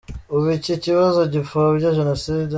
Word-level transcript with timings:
Ubu 0.35 0.47
iki 0.57 0.73
kibazo 0.83 1.19
gipfobya 1.33 1.89
jenoside? 1.97 2.49